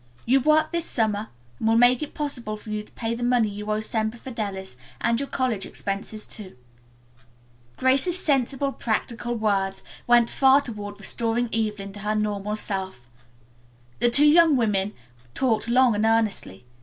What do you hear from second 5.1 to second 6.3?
your college expenses